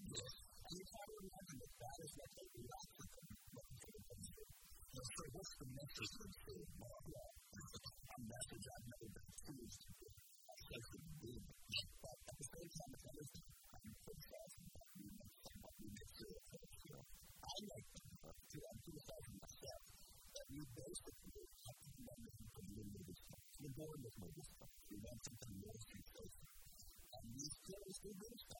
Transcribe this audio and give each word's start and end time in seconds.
you 0.00 0.84
gotta 0.88 1.14
remember 1.20 1.54
that 1.60 1.72
that 1.76 1.96
is 2.00 2.10
what 2.16 2.30
they 2.32 2.48
left 2.64 2.92
with 2.96 3.10
them, 3.10 3.26
what 3.52 3.66
they 3.68 3.90
were 3.90 4.04
going 4.08 4.24
through. 4.32 4.50
And 4.90 5.06
so 5.12 5.22
what's 5.36 5.54
the 5.60 5.68
message 5.76 6.12
that's 6.20 6.40
being 6.40 6.70
brought 6.80 7.06
up? 7.20 7.34
A 8.00 8.18
message 8.24 8.64
I've 8.70 8.86
never 8.90 9.08
been 9.12 9.28
accused 9.28 9.80
of 9.84 9.92
being 10.00 10.18
a 10.40 10.54
sexy 10.56 11.00
big. 11.20 11.42
But 12.00 12.16
at 12.16 12.36
the 12.40 12.46
same 12.48 12.70
time, 12.70 12.90
it's 12.96 13.06
always 13.10 13.30
I'm 13.70 13.92
criticizing 14.00 14.66
what 14.72 14.88
we 14.96 15.06
make 15.20 15.36
and 15.50 15.56
what 15.60 15.74
we 15.76 15.86
make 15.92 16.12
sure 16.16 16.34
of 16.40 16.48
us. 16.48 16.70
You 16.80 16.92
know, 16.96 17.04
I 17.04 17.54
like 17.60 17.88
to, 17.90 18.02
to 18.40 18.56
I'm 18.64 18.78
criticizing 18.80 19.36
myself 19.36 19.82
that 20.30 20.46
we 20.48 20.60
basically 20.64 21.44
have 21.60 21.78
to 21.80 21.88
do 21.92 22.02
one 22.08 22.22
thing 22.24 22.48
for 22.50 22.62
the 22.64 22.72
little 22.72 22.94
bit 22.94 23.08
of 23.10 23.18
stuff. 23.20 23.42
We're 23.60 23.76
born 23.76 23.98
with 24.00 24.16
no 24.16 24.28
discipline. 24.32 24.74
We 24.88 24.96
want 25.04 25.20
something 25.28 25.54
more 25.60 25.76
than 25.76 26.02
safe. 26.08 26.36
And 27.10 27.24
we 27.36 27.44
still 27.52 27.84
do 28.00 28.10
good 28.16 28.36
stuff. 28.40 28.59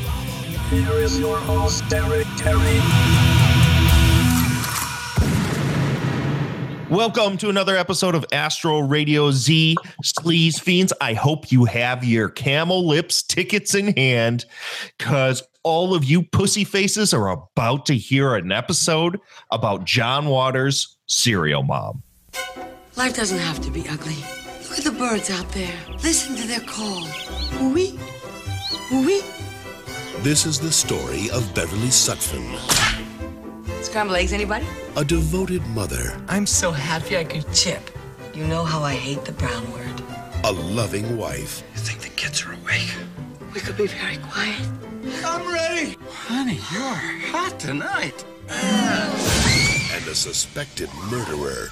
Here 0.71 0.93
is 0.93 1.19
your 1.19 1.35
host, 1.35 1.83
Derek 1.89 2.25
Carey. 2.37 2.79
Welcome 6.89 7.35
to 7.39 7.49
another 7.49 7.75
episode 7.75 8.15
of 8.15 8.25
Astro 8.31 8.79
Radio 8.79 9.31
Z 9.31 9.75
Sleaze 10.01 10.61
Fiends. 10.61 10.93
I 11.01 11.13
hope 11.13 11.51
you 11.51 11.65
have 11.65 12.05
your 12.05 12.29
camel 12.29 12.87
lips 12.87 13.21
tickets 13.21 13.75
in 13.75 13.93
hand 13.97 14.45
because 14.97 15.43
all 15.63 15.93
of 15.93 16.05
you 16.05 16.23
pussy 16.23 16.63
faces 16.63 17.13
are 17.13 17.27
about 17.27 17.85
to 17.87 17.97
hear 17.97 18.35
an 18.35 18.53
episode 18.53 19.19
about 19.51 19.83
John 19.83 20.27
Waters' 20.27 20.95
Serial 21.05 21.63
Mom. 21.63 22.01
Life 22.95 23.17
doesn't 23.17 23.39
have 23.39 23.59
to 23.59 23.71
be 23.71 23.85
ugly. 23.89 24.15
Look 24.69 24.77
at 24.77 24.85
the 24.85 24.91
birds 24.91 25.29
out 25.29 25.49
there. 25.49 25.75
Listen 26.01 26.33
to 26.37 26.47
their 26.47 26.61
call. 26.61 27.05
Wee, 27.73 27.99
wee. 28.89 29.21
This 30.23 30.45
is 30.45 30.59
the 30.59 30.71
story 30.71 31.29
of 31.31 31.53
Beverly 31.55 31.87
Sutphin, 31.87 32.45
Scrambled 33.83 34.17
eggs, 34.17 34.33
anybody? 34.33 34.65
a 34.95 35.03
devoted 35.03 35.65
mother, 35.67 36.15
I'm 36.27 36.45
so 36.45 36.71
happy 36.71 37.17
I 37.17 37.23
could 37.23 37.51
chip. 37.53 37.89
You 38.33 38.45
know 38.45 38.63
how 38.63 38.81
I 38.83 38.93
hate 38.93 39.25
the 39.25 39.31
brown 39.33 39.71
word. 39.71 40.01
a 40.43 40.51
loving 40.51 41.17
wife, 41.17 41.63
You 41.73 41.79
think 41.81 42.01
the 42.01 42.09
kids 42.09 42.43
are 42.45 42.53
awake? 42.53 42.93
We 43.53 43.59
could 43.61 43.77
be 43.77 43.87
very 43.87 44.17
quiet. 44.17 44.61
I'm 45.25 45.51
ready. 45.51 45.97
Honey, 46.09 46.59
you're 46.71 47.31
hot 47.33 47.59
tonight. 47.59 48.23
and 48.49 50.07
a 50.07 50.15
suspected 50.15 50.89
murderer. 51.09 51.69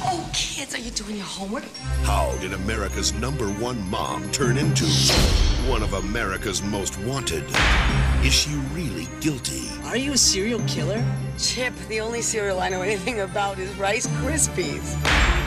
Oh, 0.00 0.30
kids, 0.32 0.74
are 0.74 0.78
you 0.78 0.90
doing 0.92 1.16
your 1.16 1.26
homework? 1.26 1.64
How 2.02 2.32
did 2.40 2.52
America's 2.52 3.12
number 3.14 3.46
one 3.46 3.80
mom 3.90 4.30
turn 4.30 4.56
into 4.56 4.84
one 5.68 5.82
of 5.82 5.94
America's 5.94 6.62
most 6.62 6.98
wanted? 7.00 7.44
Is 8.24 8.32
she 8.32 8.50
really 8.72 9.08
guilty? 9.20 9.68
Are 9.84 9.96
you 9.96 10.12
a 10.12 10.18
serial 10.18 10.60
killer? 10.66 11.04
Chip, 11.38 11.74
the 11.88 12.00
only 12.00 12.22
cereal 12.22 12.60
I 12.60 12.68
know 12.68 12.82
anything 12.82 13.20
about 13.20 13.58
is 13.58 13.74
Rice 13.76 14.06
Krispies. 14.06 14.96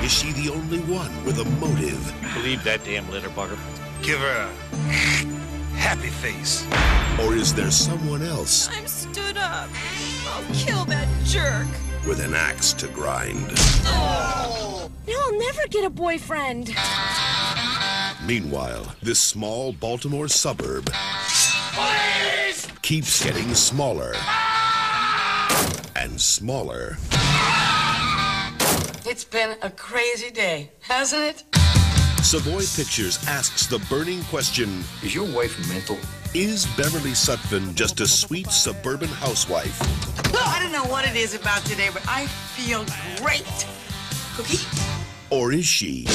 Is 0.04 0.12
she 0.12 0.32
the 0.34 0.50
only 0.50 0.80
one 0.80 1.12
with 1.24 1.40
a 1.40 1.46
motive? 1.60 2.14
Believe 2.34 2.64
that 2.66 2.84
damn 2.84 3.10
litter 3.10 3.30
bugger. 3.30 3.58
Give 4.02 4.20
her 4.20 4.50
a 4.50 5.78
happy 5.78 6.10
face. 6.10 6.68
Or 7.22 7.36
is 7.36 7.54
there 7.54 7.72
someone 7.72 8.22
else 8.22 8.70
I'm 8.72 8.88
stood 8.88 9.38
up. 9.38 9.70
I'll 10.28 10.54
kill 10.54 10.86
that 10.86 11.08
jerk. 11.24 11.68
With 12.08 12.24
an 12.24 12.34
axe 12.34 12.74
to 12.74 12.88
grind? 12.88 13.48
Now 13.84 14.90
I'll 15.08 15.40
never 15.40 15.68
get 15.70 15.86
a 15.86 15.90
boyfriend. 15.90 16.76
Meanwhile, 18.26 18.96
this 19.02 19.20
small 19.20 19.74
Baltimore 19.74 20.28
suburb 20.28 20.92
keeps 22.82 23.24
getting 23.24 23.54
smaller 23.54 24.14
and 25.96 26.20
smaller. 26.20 26.98
It's 29.06 29.24
been 29.24 29.58
a 29.62 29.70
crazy 29.70 30.32
day, 30.32 30.72
hasn't 30.82 31.24
it? 31.24 31.44
Savoy 32.24 32.64
Pictures 32.76 33.20
asks 33.28 33.68
the 33.68 33.80
burning 33.90 34.24
question 34.26 34.84
Is 35.04 35.14
your 35.14 35.26
wife 35.36 35.58
mental? 35.68 35.98
Is 36.34 36.66
Beverly 36.78 37.12
Sutphin 37.12 37.76
just 37.76 38.00
a 38.00 38.08
sweet 38.08 38.48
suburban 38.48 39.10
housewife? 39.10 39.78
Well, 40.32 40.46
I 40.46 40.60
don't 40.64 40.72
know 40.72 40.90
what 40.90 41.06
it 41.06 41.18
is 41.18 41.36
about 41.36 41.66
today, 41.66 41.90
but 41.92 42.04
I 42.08 42.28
feel 42.28 42.86
great. 43.22 43.44
Cookie? 44.38 44.66
Or 45.30 45.52
is 45.52 45.66
she 45.66 46.06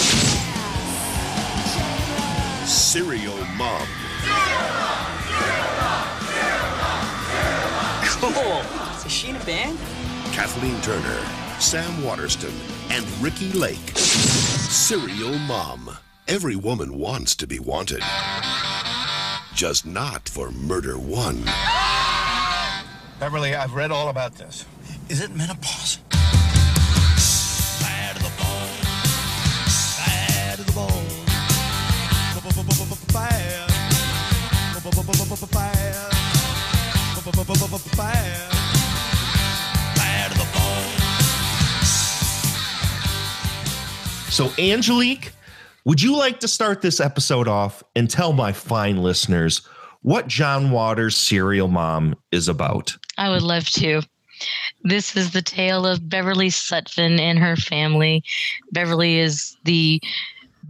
serial 2.65 3.37
mom? 3.59 3.87
Cool. 8.06 8.62
Is 9.04 9.12
she 9.12 9.28
in 9.28 9.37
a 9.37 9.44
band? 9.44 9.78
Kathleen 10.33 10.81
Turner, 10.81 11.21
Sam 11.60 12.03
Waterston, 12.03 12.54
and 12.88 13.06
Ricki 13.21 13.53
Lake. 13.53 13.91
Serial 13.98 15.38
mom. 15.41 15.94
Every 16.27 16.56
woman 16.56 16.98
wants 16.98 17.37
to 17.37 17.47
be 17.47 17.59
wanted. 17.59 18.03
Just 19.56 19.86
not 19.86 20.28
for 20.28 20.50
murder 20.50 20.98
one. 20.98 21.42
Beverly, 23.18 23.54
I've 23.54 23.72
read 23.72 23.90
all 23.90 24.10
about 24.10 24.34
this. 24.34 24.66
Is 25.08 25.22
it 25.22 25.34
menopause? 25.34 25.96
Bad 27.80 28.16
to 28.16 28.22
the 28.22 28.28
bone. 28.36 28.68
Bad 30.04 30.58
to 30.58 30.64
the 30.64 30.72
bone. 30.72 31.08
Bad. 33.14 33.70
Bad. 35.53 36.12
Bad. 37.97 38.50
Bad 39.97 40.32
to 40.32 40.38
the 40.38 40.44
bone. 40.52 40.92
So, 44.30 44.52
Angelique, 44.59 45.32
would 45.86 46.03
you 46.03 46.16
like 46.16 46.41
to 46.41 46.48
start 46.48 46.83
this 46.83 46.98
episode 46.98 47.47
off 47.47 47.83
and 47.94 48.10
tell 48.10 48.33
my 48.33 48.53
fine 48.53 48.97
listeners 48.97 49.62
what 50.03 50.27
John 50.27 50.72
Waters' 50.72 51.16
Serial 51.16 51.68
Mom 51.68 52.16
is 52.33 52.48
about? 52.48 52.97
I 53.18 53.30
would 53.30 53.42
love 53.42 53.66
to. 53.71 54.03
This 54.83 55.16
is 55.16 55.30
the 55.30 55.42
tale 55.42 55.86
of 55.86 56.09
Beverly 56.09 56.48
Sutphin 56.48 57.21
and 57.21 57.38
her 57.38 57.54
family. 57.54 58.24
Beverly 58.72 59.21
is 59.21 59.56
the 59.62 60.03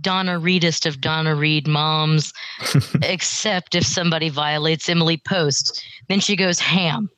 Donna 0.02 0.38
Reedest 0.38 0.84
of 0.84 1.00
Donna 1.00 1.34
Reed 1.34 1.66
moms, 1.66 2.34
except 3.02 3.74
if 3.74 3.86
somebody 3.86 4.28
violates 4.28 4.86
Emily 4.86 5.16
Post. 5.16 5.82
Then 6.08 6.20
she 6.20 6.36
goes 6.36 6.60
ham 6.60 7.08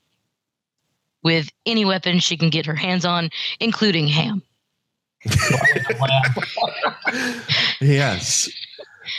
with 1.25 1.51
any 1.67 1.85
weapon 1.85 2.21
she 2.21 2.37
can 2.37 2.49
get 2.49 2.65
her 2.65 2.77
hands 2.77 3.05
on, 3.05 3.31
including 3.59 4.07
ham. 4.07 4.41
Yes. 7.81 8.51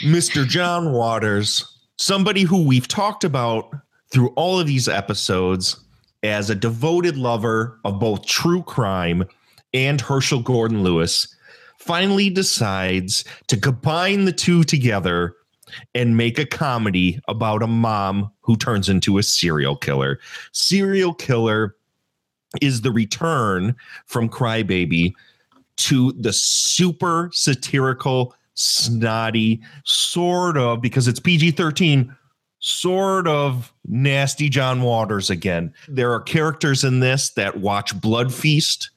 Mr. 0.02 0.46
John 0.46 0.92
Waters, 0.92 1.64
somebody 1.96 2.42
who 2.42 2.62
we've 2.64 2.88
talked 2.88 3.24
about 3.24 3.74
through 4.12 4.28
all 4.36 4.60
of 4.60 4.66
these 4.66 4.86
episodes 4.88 5.82
as 6.22 6.50
a 6.50 6.54
devoted 6.54 7.16
lover 7.16 7.78
of 7.84 7.98
both 7.98 8.26
true 8.26 8.62
crime 8.62 9.24
and 9.72 10.00
Herschell 10.00 10.40
Gordon 10.40 10.82
Lewis, 10.82 11.34
finally 11.78 12.28
decides 12.28 13.24
to 13.46 13.56
combine 13.56 14.26
the 14.26 14.32
two 14.32 14.62
together 14.62 15.34
and 15.94 16.16
make 16.16 16.38
a 16.38 16.44
comedy 16.44 17.18
about 17.28 17.62
a 17.62 17.66
mom 17.66 18.30
who 18.40 18.56
turns 18.56 18.88
into 18.88 19.16
a 19.16 19.22
serial 19.22 19.76
killer. 19.76 20.18
Serial 20.52 21.14
killer 21.14 21.76
is 22.60 22.82
the 22.82 22.90
return 22.90 23.74
from 24.06 24.28
Crybaby 24.28 25.14
to 25.84 26.12
the 26.12 26.32
super 26.32 27.30
satirical, 27.32 28.34
snotty, 28.54 29.60
sort 29.84 30.56
of, 30.56 30.80
because 30.80 31.08
it's 31.08 31.20
PG 31.20 31.52
13, 31.52 32.14
sort 32.58 33.26
of 33.26 33.72
nasty 33.86 34.48
John 34.48 34.82
Waters 34.82 35.30
again. 35.30 35.72
There 35.88 36.12
are 36.12 36.20
characters 36.20 36.84
in 36.84 37.00
this 37.00 37.30
that 37.30 37.58
watch 37.58 37.98
Blood 38.00 38.32
Feast. 38.32 38.90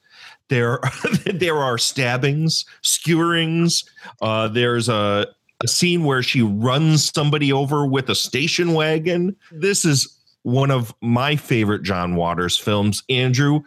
There, 0.48 0.80
there 1.26 1.56
are 1.56 1.78
stabbings, 1.78 2.64
skewerings. 2.82 3.86
Uh, 4.20 4.48
there's 4.48 4.88
a, 4.88 5.26
a 5.62 5.68
scene 5.68 6.04
where 6.04 6.22
she 6.22 6.42
runs 6.42 7.10
somebody 7.12 7.52
over 7.52 7.86
with 7.86 8.10
a 8.10 8.14
station 8.14 8.74
wagon. 8.74 9.34
This 9.50 9.84
is 9.84 10.18
one 10.42 10.70
of 10.70 10.94
my 11.00 11.36
favorite 11.36 11.82
John 11.82 12.16
Waters 12.16 12.58
films. 12.58 13.02
Andrew, 13.08 13.60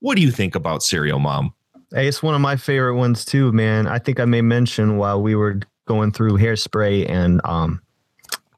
what 0.00 0.16
do 0.16 0.22
you 0.22 0.30
think 0.30 0.54
about 0.54 0.82
Serial 0.82 1.18
Mom? 1.18 1.54
Hey, 1.90 2.06
it's 2.06 2.22
one 2.22 2.34
of 2.34 2.42
my 2.42 2.56
favorite 2.56 2.96
ones 2.96 3.24
too, 3.24 3.50
man. 3.50 3.86
I 3.86 3.98
think 3.98 4.20
I 4.20 4.26
may 4.26 4.42
mention 4.42 4.98
while 4.98 5.22
we 5.22 5.34
were 5.34 5.60
going 5.86 6.12
through 6.12 6.36
Hairspray 6.36 7.08
and 7.08 7.40
um, 7.44 7.80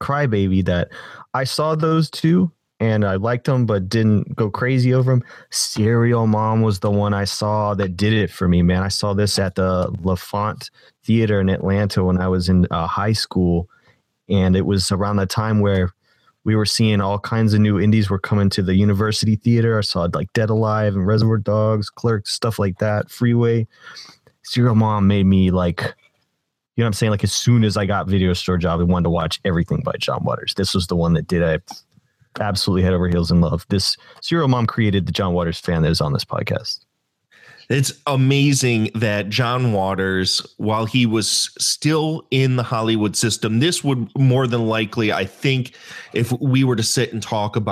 Crybaby 0.00 0.64
that 0.64 0.88
I 1.32 1.44
saw 1.44 1.76
those 1.76 2.10
two 2.10 2.50
and 2.80 3.04
I 3.04 3.14
liked 3.16 3.44
them, 3.44 3.66
but 3.66 3.88
didn't 3.88 4.34
go 4.34 4.50
crazy 4.50 4.92
over 4.92 5.12
them. 5.12 5.22
Serial 5.50 6.26
Mom 6.26 6.62
was 6.62 6.80
the 6.80 6.90
one 6.90 7.14
I 7.14 7.22
saw 7.22 7.72
that 7.74 7.96
did 7.96 8.14
it 8.14 8.32
for 8.32 8.48
me, 8.48 8.62
man. 8.62 8.82
I 8.82 8.88
saw 8.88 9.14
this 9.14 9.38
at 9.38 9.54
the 9.54 9.94
L'Enfant 10.02 10.70
Theater 11.04 11.40
in 11.40 11.50
Atlanta 11.50 12.02
when 12.02 12.18
I 12.18 12.26
was 12.26 12.48
in 12.48 12.66
uh, 12.72 12.88
high 12.88 13.12
school, 13.12 13.68
and 14.28 14.56
it 14.56 14.66
was 14.66 14.90
around 14.90 15.16
the 15.16 15.26
time 15.26 15.60
where 15.60 15.92
we 16.44 16.56
were 16.56 16.66
seeing 16.66 17.00
all 17.00 17.18
kinds 17.18 17.52
of 17.52 17.60
new 17.60 17.78
indies 17.78 18.08
were 18.08 18.18
coming 18.18 18.48
to 18.50 18.62
the 18.62 18.74
University 18.74 19.36
Theater. 19.36 19.78
I 19.78 19.82
saw 19.82 20.08
like 20.12 20.32
Dead 20.32 20.50
Alive 20.50 20.94
and 20.94 21.06
Reservoir 21.06 21.38
Dogs, 21.38 21.90
Clerks, 21.90 22.32
stuff 22.32 22.58
like 22.58 22.78
that. 22.78 23.10
Freeway. 23.10 23.66
Serial 24.42 24.74
Mom 24.74 25.06
made 25.06 25.26
me 25.26 25.50
like, 25.50 25.80
you 25.80 26.82
know 26.82 26.84
what 26.84 26.86
I'm 26.86 26.92
saying? 26.94 27.10
Like 27.10 27.24
as 27.24 27.32
soon 27.32 27.62
as 27.62 27.76
I 27.76 27.84
got 27.84 28.08
video 28.08 28.32
store 28.32 28.56
job, 28.56 28.80
I 28.80 28.84
wanted 28.84 29.04
to 29.04 29.10
watch 29.10 29.40
everything 29.44 29.82
by 29.84 29.92
John 29.98 30.24
Waters. 30.24 30.54
This 30.54 30.74
was 30.74 30.86
the 30.86 30.96
one 30.96 31.12
that 31.12 31.26
did. 31.26 31.42
I 31.42 31.58
absolutely 32.42 32.82
head 32.82 32.94
over 32.94 33.08
heels 33.08 33.30
in 33.30 33.40
love. 33.40 33.66
This 33.68 33.96
Serial 34.22 34.48
Mom 34.48 34.66
created 34.66 35.06
the 35.06 35.12
John 35.12 35.34
Waters 35.34 35.60
fan 35.60 35.82
that 35.82 35.90
is 35.90 36.00
on 36.00 36.12
this 36.12 36.24
podcast. 36.24 36.84
It's 37.70 37.92
amazing 38.08 38.90
that 38.96 39.28
John 39.28 39.72
Waters, 39.72 40.44
while 40.56 40.86
he 40.86 41.06
was 41.06 41.50
still 41.56 42.26
in 42.32 42.56
the 42.56 42.64
Hollywood 42.64 43.14
system, 43.14 43.60
this 43.60 43.84
would 43.84 44.10
more 44.18 44.48
than 44.48 44.66
likely, 44.66 45.12
I 45.12 45.24
think, 45.24 45.76
if 46.12 46.32
we 46.32 46.64
were 46.64 46.74
to 46.74 46.82
sit 46.82 47.12
and 47.12 47.22
talk 47.22 47.54
about 47.54 47.68